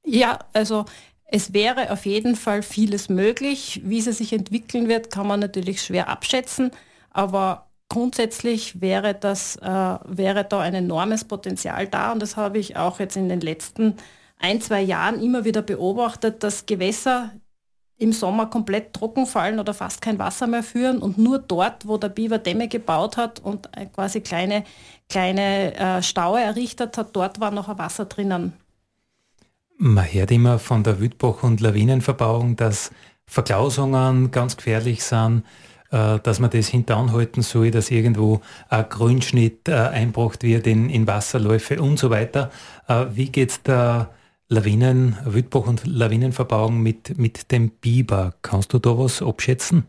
[0.06, 0.86] Ja, also
[1.26, 3.82] es wäre auf jeden Fall vieles möglich.
[3.86, 6.72] Wie sie sich entwickeln wird, kann man natürlich schwer abschätzen,
[7.12, 9.68] aber grundsätzlich wäre, das, äh,
[10.06, 13.84] wäre da ein enormes Potenzial da und das habe ich auch jetzt in den letzten
[13.84, 13.98] Jahren
[14.44, 17.32] ein, zwei Jahren immer wieder beobachtet, dass Gewässer
[17.98, 21.98] im Sommer komplett trocken fallen oder fast kein Wasser mehr führen und nur dort, wo
[21.98, 24.66] der Biber Dämme gebaut hat und quasi kleine,
[25.10, 28.54] kleine äh, Staue errichtet hat, dort war noch ein Wasser drinnen.
[29.78, 32.92] Man hört immer von der Wütbach- und Lawinenverbauung, dass
[33.26, 35.44] Verklausungen ganz gefährlich sind,
[35.92, 41.08] äh, dass man das hinteranhalten soll, dass irgendwo ein Grünschnitt äh, einbracht wird in, in
[41.08, 42.52] Wasserläufe und so weiter.
[42.90, 44.10] Äh, wie geht es der
[44.54, 48.36] Lawinen, Wütbach- und Lawinenverbauung mit, mit dem Biber?
[48.44, 49.86] Kannst du da was abschätzen?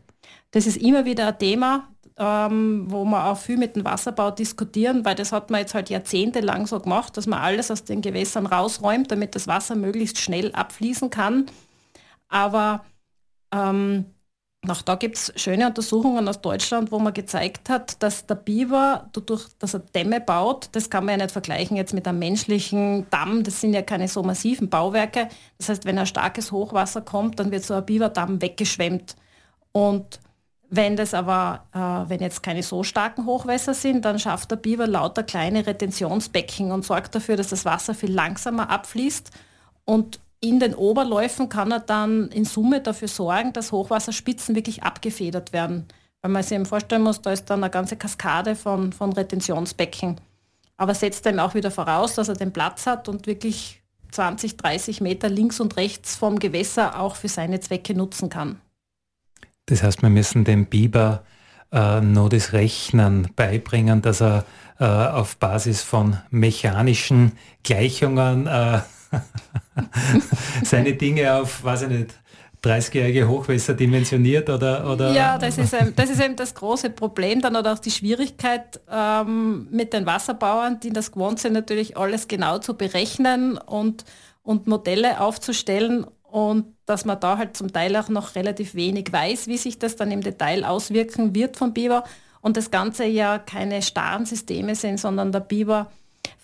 [0.52, 5.04] Das ist immer wieder ein Thema, ähm, wo wir auch viel mit dem Wasserbau diskutieren,
[5.04, 8.46] weil das hat man jetzt halt jahrzehntelang so gemacht, dass man alles aus den Gewässern
[8.46, 11.46] rausräumt, damit das Wasser möglichst schnell abfließen kann.
[12.28, 12.84] Aber
[13.52, 14.06] ähm,
[14.70, 19.08] auch da gibt es schöne Untersuchungen aus Deutschland, wo man gezeigt hat, dass der Biber,
[19.12, 23.06] dadurch, dass er Dämme baut, das kann man ja nicht vergleichen jetzt mit einem menschlichen
[23.10, 25.28] Damm, das sind ja keine so massiven Bauwerke.
[25.58, 29.16] Das heißt, wenn ein starkes Hochwasser kommt, dann wird so ein Biberdamm weggeschwemmt.
[29.72, 30.20] Und
[30.70, 34.86] wenn das aber, äh, wenn jetzt keine so starken Hochwässer sind, dann schafft der Biber
[34.86, 39.30] lauter kleine Retentionsbecken und sorgt dafür, dass das Wasser viel langsamer abfließt.
[39.84, 45.52] Und in den Oberläufen kann er dann in Summe dafür sorgen, dass Hochwasserspitzen wirklich abgefedert
[45.52, 45.86] werden.
[46.20, 50.20] Weil man sich eben vorstellen muss, da ist dann eine ganze Kaskade von, von Retentionsbecken.
[50.76, 55.00] Aber setzt ihm auch wieder voraus, dass er den Platz hat und wirklich 20, 30
[55.00, 58.60] Meter links und rechts vom Gewässer auch für seine Zwecke nutzen kann.
[59.66, 61.24] Das heißt, wir müssen dem Biber
[61.72, 64.44] äh, nur das Rechnen beibringen, dass er
[64.78, 68.80] äh, auf Basis von mechanischen Gleichungen äh,
[70.64, 72.14] seine Dinge auf, weiß ich nicht,
[72.64, 75.12] 30-jährige Hochwässer dimensioniert oder, oder?
[75.12, 78.80] Ja, das ist, eben, das ist eben das große Problem dann oder auch die Schwierigkeit
[78.90, 84.04] ähm, mit den Wasserbauern, die das gewohnt sind, natürlich alles genau zu berechnen und,
[84.42, 89.46] und Modelle aufzustellen und dass man da halt zum Teil auch noch relativ wenig weiß,
[89.46, 92.04] wie sich das dann im Detail auswirken wird vom Biber
[92.40, 95.90] und das Ganze ja keine starren Systeme sind, sondern der Biber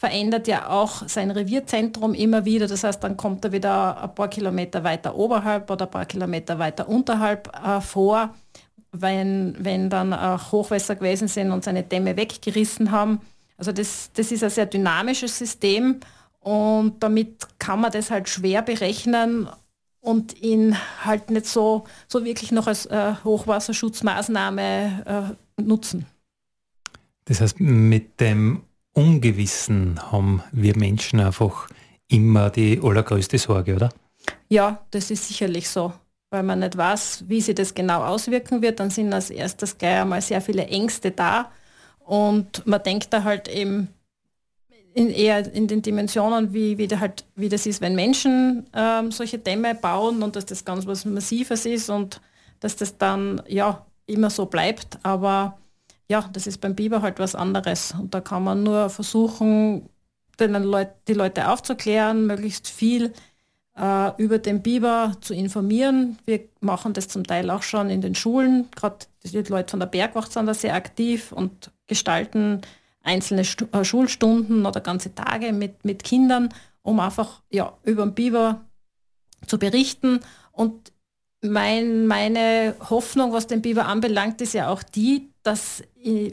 [0.00, 2.66] verändert ja auch sein Revierzentrum immer wieder.
[2.66, 6.58] Das heißt, dann kommt er wieder ein paar Kilometer weiter oberhalb oder ein paar Kilometer
[6.58, 8.34] weiter unterhalb äh, vor,
[8.92, 13.20] wenn, wenn dann äh, Hochwässer gewesen sind und seine Dämme weggerissen haben.
[13.58, 16.00] Also das, das ist ein sehr dynamisches System
[16.38, 19.50] und damit kann man das halt schwer berechnen
[20.00, 26.06] und ihn halt nicht so, so wirklich noch als äh, Hochwasserschutzmaßnahme äh, nutzen.
[27.26, 31.68] Das heißt, mit dem Ungewissen haben wir Menschen einfach
[32.08, 33.90] immer die allergrößte Sorge, oder?
[34.48, 35.92] Ja, das ist sicherlich so.
[36.30, 40.00] Weil man nicht weiß, wie sich das genau auswirken wird, dann sind als erstes gleich
[40.00, 41.50] einmal sehr viele Ängste da.
[41.98, 43.88] Und man denkt da halt eben
[44.94, 49.38] in eher in den Dimensionen, wie, wie, halt, wie das ist, wenn Menschen ähm, solche
[49.38, 52.20] Dämme bauen und dass das ganz was Massives ist und
[52.58, 54.98] dass das dann ja immer so bleibt.
[55.02, 55.58] Aber
[56.10, 57.94] ja, das ist beim Biber halt was anderes.
[57.96, 59.88] Und da kann man nur versuchen,
[60.40, 63.12] den Leut, die Leute aufzuklären, möglichst viel
[63.76, 66.18] äh, über den Biber zu informieren.
[66.26, 68.68] Wir machen das zum Teil auch schon in den Schulen.
[68.74, 72.62] Gerade die Leute von der Bergwacht sind da sehr aktiv und gestalten
[73.04, 76.48] einzelne Stu äh, Schulstunden oder ganze Tage mit, mit Kindern,
[76.82, 78.64] um einfach ja, über den Biber
[79.46, 80.18] zu berichten.
[80.50, 80.90] Und
[81.42, 85.82] mein, meine Hoffnung, was den Biber anbelangt, ist ja auch die, dass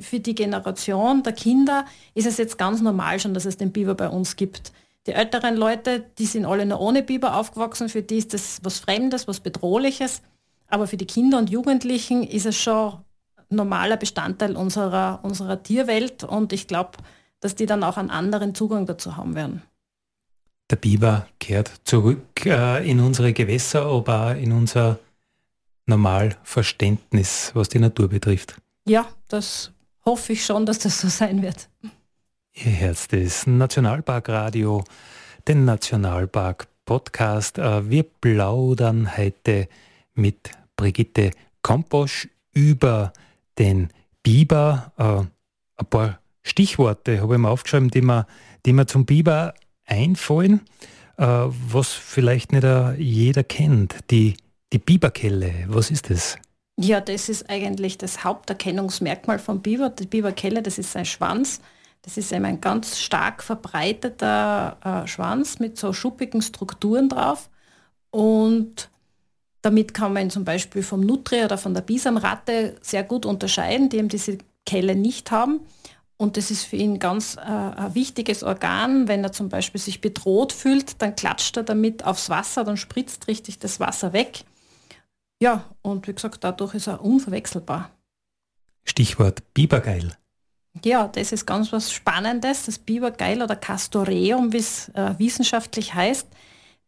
[0.01, 3.95] für die Generation der Kinder ist es jetzt ganz normal schon, dass es den Biber
[3.95, 4.71] bei uns gibt.
[5.05, 8.79] Die älteren Leute, die sind alle nur ohne Biber aufgewachsen, für die ist das was
[8.79, 10.21] Fremdes, was Bedrohliches.
[10.67, 12.97] Aber für die Kinder und Jugendlichen ist es schon
[13.49, 16.91] normaler Bestandteil unserer, unserer Tierwelt und ich glaube,
[17.39, 19.61] dass die dann auch einen anderen Zugang dazu haben werden.
[20.69, 24.99] Der Biber kehrt zurück äh, in unsere Gewässer, aber in unser
[25.85, 28.55] Normalverständnis, was die Natur betrifft.
[28.85, 29.71] Ja, das
[30.03, 31.69] hoffe ich schon, dass das so sein wird.
[32.53, 34.83] Ihr Herz des Nationalparkradio,
[35.47, 37.59] den Nationalpark Podcast.
[37.59, 39.69] Äh, wir plaudern heute
[40.15, 43.13] mit Brigitte Komposch über
[43.57, 43.89] den
[44.23, 44.91] Biber.
[44.97, 48.25] Äh, ein paar Stichworte habe ich mir aufgeschrieben, die mir,
[48.65, 49.53] die mir zum Biber
[49.87, 50.61] einfallen,
[51.17, 52.65] äh, was vielleicht nicht
[52.97, 53.95] jeder kennt.
[54.11, 54.37] Die,
[54.71, 56.37] die Biberkelle, was ist das?
[56.79, 59.89] Ja, das ist eigentlich das Haupterkennungsmerkmal vom Biber.
[59.89, 61.59] Die Biberkelle, das ist sein Schwanz.
[62.03, 67.49] Das ist eben ein ganz stark verbreiteter äh, Schwanz mit so schuppigen Strukturen drauf.
[68.11, 68.89] Und
[69.61, 73.97] damit kann man zum Beispiel vom Nutria oder von der Bisamratte sehr gut unterscheiden, die
[73.97, 75.61] eben diese Kelle nicht haben.
[76.17, 79.07] Und das ist für ihn ganz äh, ein wichtiges Organ.
[79.07, 83.27] Wenn er zum Beispiel sich bedroht fühlt, dann klatscht er damit aufs Wasser, dann spritzt
[83.27, 84.43] richtig das Wasser weg.
[85.39, 87.91] Ja, und wie gesagt, dadurch ist er unverwechselbar.
[88.83, 90.17] Stichwort Bibergeil.
[90.83, 92.65] Ja, das ist ganz was Spannendes.
[92.65, 96.27] Das Bibergeil oder Castoreum, wie es äh, wissenschaftlich heißt,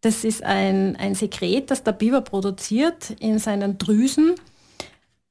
[0.02, 4.36] das ist ein, ein Sekret, das der Biber produziert in seinen Drüsen,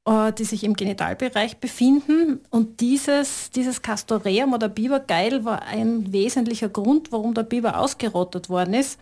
[0.08, 2.40] die sich im Genitalbereich befinden.
[2.50, 8.74] Und dieses, dieses Castoreum oder Bibergeil war ein wesentlicher Grund, warum der Biber ausgerottet worden
[8.74, 8.98] ist,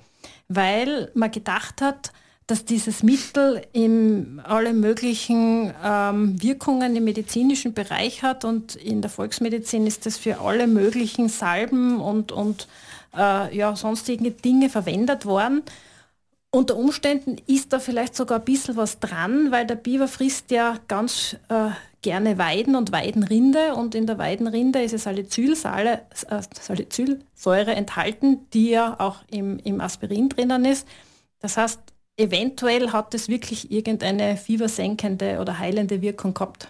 [0.49, 2.13] weil man gedacht hat,
[2.47, 9.11] dass dieses Mittel in alle möglichen ähm, Wirkungen im medizinischen Bereich hat und in der
[9.11, 12.69] Volksmedizin ist das für alle möglichen Salben und, und
[13.17, 15.63] äh, ja, sonstige Dinge verwendet worden.
[16.57, 20.79] Unter Umständen ist da vielleicht sogar ein bisschen was dran, weil der Biber frisst ja
[20.89, 21.69] ganz äh,
[22.01, 28.71] gerne Weiden und Weidenrinde und in der Weidenrinde ist es Salicylsäure, äh, Salicylsäure enthalten, die
[28.71, 30.89] ja auch im, im Aspirin drinnen ist.
[31.41, 31.79] Das heißt,
[32.17, 36.69] eventuell hat es wirklich irgendeine fiebersenkende oder heilende Wirkung gehabt.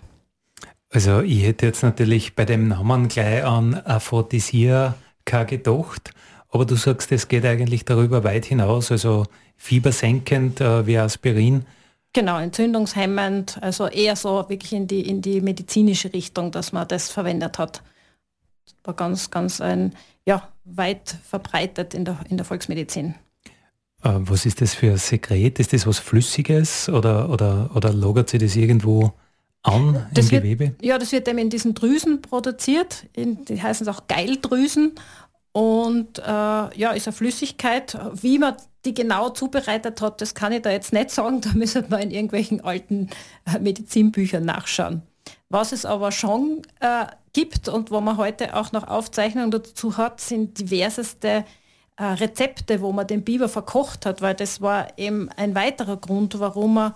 [0.90, 6.10] Also ich hätte jetzt natürlich bei dem Namen gleich an Aphrodisiaka gedacht,
[6.48, 11.66] aber du sagst, es geht eigentlich darüber weit hinaus, also fiebersenkend äh, wie Aspirin.
[12.12, 17.10] Genau, entzündungshemmend, also eher so wirklich in die, in die medizinische Richtung, dass man das
[17.10, 17.82] verwendet hat.
[18.64, 23.14] Das war ganz, ganz ein, ja, weit verbreitet in der, in der Volksmedizin.
[24.02, 25.58] Äh, was ist das für ein Sekret?
[25.58, 29.12] Ist das was Flüssiges oder, oder, oder lagert sich das irgendwo
[29.62, 30.74] an das im wird, Gewebe?
[30.80, 33.06] Ja, das wird eben in diesen Drüsen produziert.
[33.12, 34.92] In, die heißen auch Geildrüsen.
[35.52, 37.98] Und äh, ja, ist eine Flüssigkeit.
[38.14, 41.40] Wie man die genau zubereitet hat, das kann ich da jetzt nicht sagen.
[41.46, 43.10] Da müsste man in irgendwelchen alten
[43.44, 45.02] äh, Medizinbüchern nachschauen.
[45.48, 50.20] Was es aber schon äh, gibt und wo man heute auch noch Aufzeichnungen dazu hat,
[50.20, 51.44] sind diverseste
[51.96, 56.38] äh, Rezepte, wo man den Biber verkocht hat, weil das war eben ein weiterer Grund,
[56.40, 56.94] warum er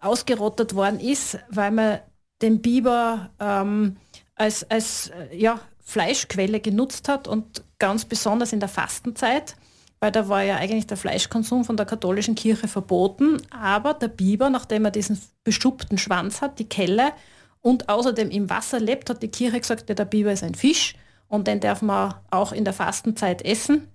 [0.00, 1.98] ausgerottet worden ist, weil man
[2.42, 3.96] den Biber ähm,
[4.34, 9.56] als, als äh, ja, Fleischquelle genutzt hat und ganz besonders in der Fastenzeit,
[10.00, 14.50] weil da war ja eigentlich der Fleischkonsum von der katholischen Kirche verboten, aber der Biber,
[14.50, 17.12] nachdem er diesen beschuppten Schwanz hat, die Kelle
[17.62, 20.94] und außerdem im Wasser lebt, hat die Kirche gesagt, der Biber ist ein Fisch
[21.28, 23.88] und den darf man auch in der Fastenzeit essen.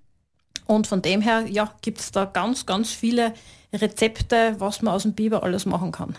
[0.66, 3.34] Und von dem her ja, gibt es da ganz, ganz viele
[3.74, 6.16] Rezepte, was man aus dem Biber alles machen kann.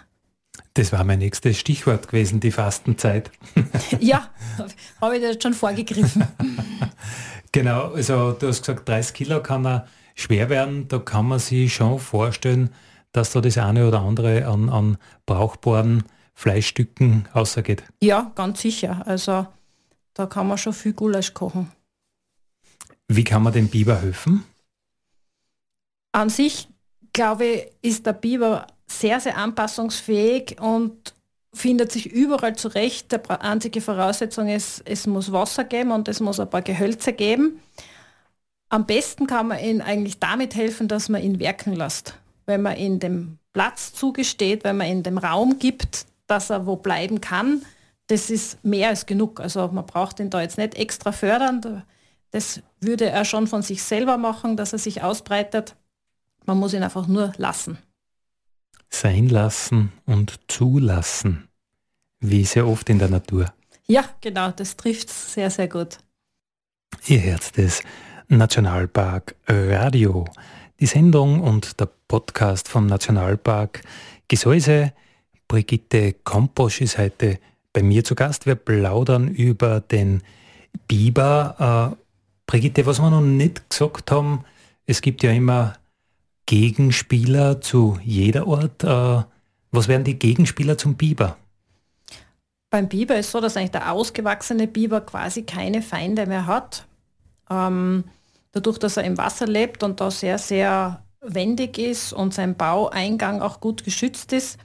[0.75, 3.31] Das war mein nächstes Stichwort gewesen, die Fastenzeit.
[4.01, 4.31] ja,
[5.01, 6.27] habe ich das schon vorgegriffen.
[7.53, 10.88] genau, also du hast gesagt, 30 Kilo kann er schwer werden.
[10.88, 12.71] Da kann man sich schon vorstellen,
[13.12, 17.85] dass da das eine oder andere an, an brauchbaren Fleischstücken außergeht.
[18.03, 19.03] Ja, ganz sicher.
[19.07, 19.47] Also
[20.15, 21.71] da kann man schon viel Gulasch kochen.
[23.09, 24.45] Wie kann man dem Biber helfen?
[26.12, 26.69] An sich,
[27.12, 31.15] glaube ich, ist der Biber sehr, sehr anpassungsfähig und
[31.55, 33.12] findet sich überall zurecht.
[33.12, 37.61] Die einzige Voraussetzung ist, es muss Wasser geben und es muss ein paar Gehölze geben.
[38.69, 42.15] Am besten kann man ihm eigentlich damit helfen, dass man ihn werken lässt.
[42.47, 46.77] Wenn man ihm den Platz zugesteht, wenn man ihm den Raum gibt, dass er wo
[46.77, 47.62] bleiben kann,
[48.07, 49.41] das ist mehr als genug.
[49.41, 51.83] Also man braucht ihn da jetzt nicht extra fördern.
[52.31, 55.77] Das würde er schon von sich selber machen, dass er sich ausbreitet.
[56.47, 57.79] Man muss ihn einfach nur lassen.
[58.94, 61.48] Sein lassen und zulassen,
[62.20, 63.52] wie sehr oft in der Natur.
[63.87, 65.98] Ja, genau, das trifft sehr, sehr gut.
[67.07, 67.83] Ihr hört das
[68.28, 70.26] Nationalpark Radio.
[70.78, 73.83] Die Sendung und der Podcast vom Nationalpark
[74.28, 74.92] Gesäuse.
[75.48, 77.38] Brigitte Komposch ist heute
[77.72, 78.46] bei mir zu Gast.
[78.46, 80.22] Wir plaudern über den
[80.86, 81.97] Biber.
[81.97, 81.97] Äh,
[82.47, 84.45] Brigitte, was wir noch nicht gesagt haben,
[84.86, 85.74] es gibt ja immer
[86.47, 88.84] Gegenspieler zu jeder Ort.
[88.84, 89.22] Äh,
[89.70, 91.36] was wären die Gegenspieler zum Biber?
[92.70, 96.86] Beim Biber ist so, dass eigentlich der ausgewachsene Biber quasi keine Feinde mehr hat.
[97.51, 98.05] Ähm,
[98.53, 103.43] dadurch, dass er im Wasser lebt und da sehr, sehr wendig ist und sein Baueingang
[103.43, 104.59] auch gut geschützt ist,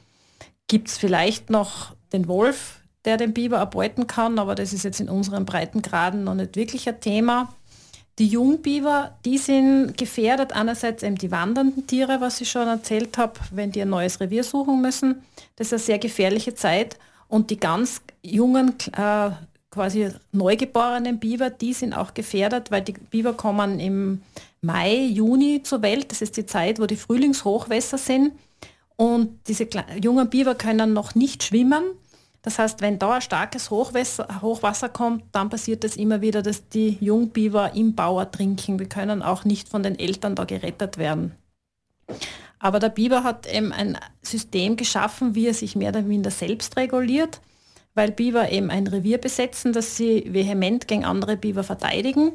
[0.67, 4.99] gibt es vielleicht noch den Wolf, der den Biber erbeuten kann, aber das ist jetzt
[4.99, 7.53] in unseren Breitengraden noch nicht wirklich ein Thema.
[8.19, 10.51] Die Jungbiber, die sind gefährdet.
[10.53, 14.43] Einerseits eben die wandernden Tiere, was ich schon erzählt habe, wenn die ein neues Revier
[14.43, 15.21] suchen müssen.
[15.55, 16.97] Das ist eine sehr gefährliche Zeit.
[17.27, 19.29] Und die ganz jungen, äh,
[19.69, 24.23] quasi neugeborenen Biber, die sind auch gefährdet, weil die Biber kommen im
[24.61, 26.09] Mai, Juni zur Welt.
[26.09, 28.31] Das ist die Zeit, wo die Frühlingshochwässer sind.
[28.95, 29.67] Und diese
[30.01, 31.83] jungen Biber können noch nicht schwimmen.
[32.41, 36.69] Das heißt, wenn da ein starkes Hochwasser, Hochwasser kommt, dann passiert es immer wieder, dass
[36.69, 38.79] die Jungbiber im Bau ertrinken.
[38.79, 41.35] Wir können auch nicht von den Eltern da gerettet werden.
[42.59, 46.77] Aber der Biber hat eben ein System geschaffen, wie er sich mehr oder minder selbst
[46.77, 47.41] reguliert,
[47.93, 52.33] weil Biber eben ein Revier besetzen, das sie vehement gegen andere Biber verteidigen.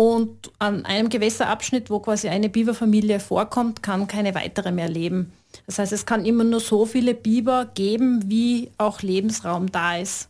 [0.00, 5.32] Und an einem Gewässerabschnitt, wo quasi eine Biberfamilie vorkommt, kann keine weitere mehr leben.
[5.66, 10.28] Das heißt, es kann immer nur so viele Biber geben, wie auch Lebensraum da ist.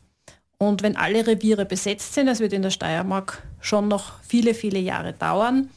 [0.56, 4.78] Und wenn alle Reviere besetzt sind, das wird in der Steiermark schon noch viele, viele
[4.78, 5.68] Jahre dauern,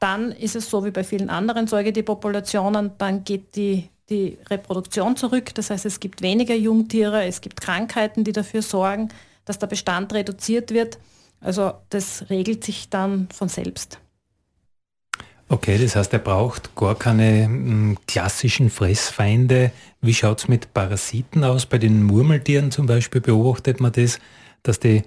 [0.00, 5.54] dann ist es so wie bei vielen anderen Säugetierpopulationen, dann geht die, die Reproduktion zurück.
[5.54, 9.10] Das heißt, es gibt weniger Jungtiere, es gibt Krankheiten, die dafür sorgen,
[9.44, 10.98] dass der Bestand reduziert wird.
[11.40, 13.98] Also das regelt sich dann von selbst.
[15.50, 19.70] Okay, das heißt, er braucht gar keine m, klassischen Fressfeinde.
[20.02, 21.64] Wie schaut es mit Parasiten aus?
[21.64, 24.18] Bei den Murmeltieren zum Beispiel beobachtet man das,
[24.62, 25.04] dass die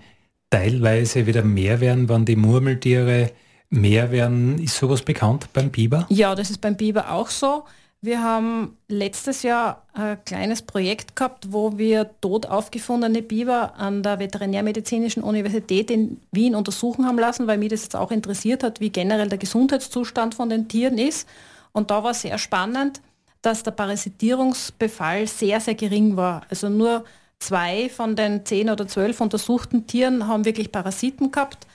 [0.50, 3.32] teilweise wieder mehr werden, wenn die Murmeltiere
[3.70, 4.58] mehr werden.
[4.58, 6.08] Ist sowas bekannt beim Biber?
[6.10, 7.64] Ja, das ist beim Biber auch so.
[8.04, 14.18] Wir haben letztes Jahr ein kleines Projekt gehabt, wo wir tot aufgefundene Biber an der
[14.18, 18.89] Veterinärmedizinischen Universität in Wien untersuchen haben lassen, weil mich das jetzt auch interessiert hat, wie
[18.89, 21.30] generell der Gesundheitszustand von den Tieren ist.
[21.74, 23.02] Und da war sehr spannend,
[23.43, 26.41] dass der Parasitierungsbefall sehr, sehr gering war.
[26.49, 27.06] Also nur
[27.38, 31.68] zwei von den zehn oder zwölf untersuchten Tieren haben wirklich Parasiten gehabt.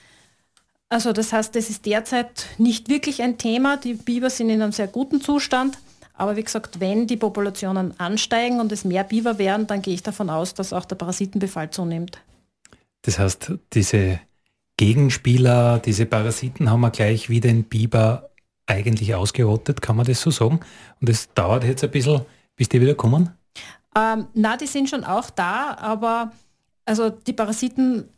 [0.89, 3.77] Also das heißt, das ist derzeit nicht wirklich ein Thema.
[3.77, 5.77] Die Biber sind in einem sehr guten Zustand.
[6.17, 10.03] Aber wie gesagt, wenn die Populationen ansteigen und es mehr Biber werden, dann gehe ich
[10.03, 12.19] davon aus, dass auch der Parasitenbefall zunimmt.
[13.03, 14.19] Das heißt, diese
[14.77, 18.31] Gegenspieler, diese Parasiten haben wir gleich wie den Biber
[18.65, 20.59] eigentlich ausgerottet, kann man das so sagen?
[20.99, 22.21] Und es dauert jetzt ein bisschen,
[22.55, 23.29] bis die wieder kommen?
[23.95, 26.31] Ähm, na, die sind schon auch da, aber
[26.85, 28.09] also die Parasiten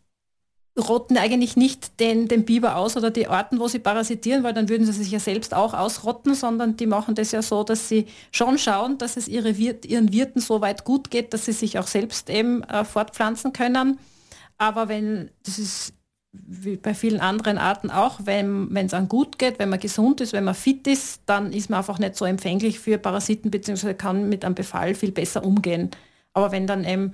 [0.79, 4.69] rotten eigentlich nicht den, den Biber aus oder die Orten, wo sie parasitieren, weil dann
[4.69, 8.07] würden sie sich ja selbst auch ausrotten, sondern die machen das ja so, dass sie
[8.31, 11.77] schon schauen, dass es ihre Wirt, ihren Wirten so weit gut geht, dass sie sich
[11.79, 13.99] auch selbst eben äh, fortpflanzen können.
[14.57, 15.93] Aber wenn, das ist
[16.31, 20.33] wie bei vielen anderen Arten auch, wenn es einem gut geht, wenn man gesund ist,
[20.33, 23.95] wenn man fit ist, dann ist man einfach nicht so empfänglich für Parasiten bzw.
[23.95, 25.89] kann mit einem Befall viel besser umgehen.
[26.33, 27.13] Aber wenn dann eben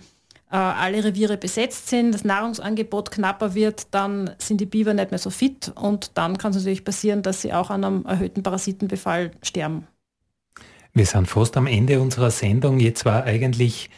[0.51, 5.19] äh, alle Reviere besetzt sind, das Nahrungsangebot knapper wird, dann sind die Biber nicht mehr
[5.19, 9.31] so fit und dann kann es natürlich passieren, dass sie auch an einem erhöhten Parasitenbefall
[9.41, 9.87] sterben.
[10.93, 12.79] Wir sind fast am Ende unserer Sendung.
[12.79, 13.89] Jetzt war eigentlich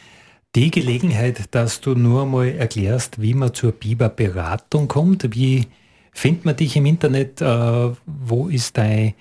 [0.56, 5.34] die Gelegenheit, dass du nur mal erklärst, wie man zur Biberberatung kommt.
[5.34, 5.66] Wie
[6.12, 7.40] findet man dich im Internet?
[7.40, 9.14] Äh, wo ist dein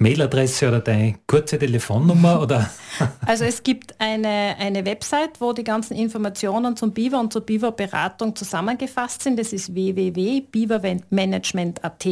[0.00, 2.42] Mailadresse oder deine kurze Telefonnummer?
[2.42, 2.68] Oder?
[3.24, 8.34] Also es gibt eine, eine Website, wo die ganzen Informationen zum Biber und zur Biberberatung
[8.34, 9.38] zusammengefasst sind.
[9.38, 12.06] Das ist www.bibermanagement.at.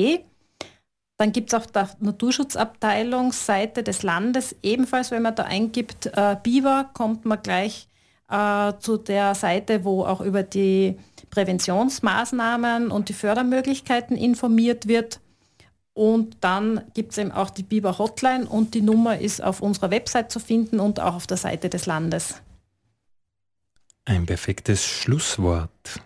[1.16, 6.90] Dann gibt es auf der Naturschutzabteilungsseite des Landes ebenfalls, wenn man da eingibt äh, Biber,
[6.94, 7.88] kommt man gleich
[8.30, 10.96] äh, zu der Seite, wo auch über die
[11.30, 15.20] Präventionsmaßnahmen und die Fördermöglichkeiten informiert wird.
[15.98, 19.90] Und dann gibt es eben auch die Biber Hotline und die Nummer ist auf unserer
[19.90, 22.40] Website zu finden und auch auf der Seite des Landes.
[24.04, 26.00] Ein perfektes Schlusswort.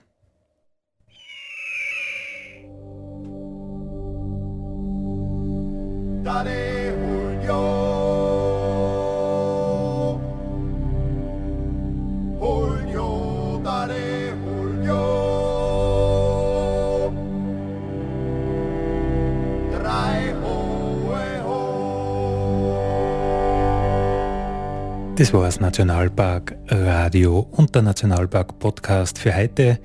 [6.25, 6.72] Dale,
[25.17, 29.79] Das war das Nationalpark Radio und der Nationalpark Podcast für heute.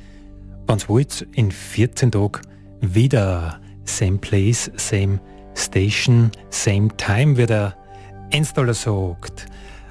[0.68, 2.42] Wenn's wollt, in 14 Tagen
[2.80, 5.20] wieder same place, same
[5.54, 7.76] station, same time, wie der
[8.32, 9.48] Enstaller sagt.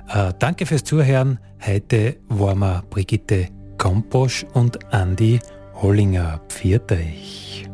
[0.09, 1.39] Äh, danke fürs Zuhören.
[1.64, 5.39] Heute waren wir Brigitte Komposch und Andi
[5.74, 6.41] Hollinger.
[6.49, 7.68] Pfiat euch.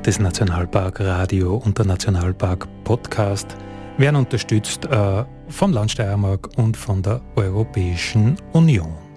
[0.00, 3.54] Und das Nationalpark Radio und der Nationalpark Podcast
[3.98, 9.09] werden unterstützt äh, vom Land Steiermark und von der Europäischen Union.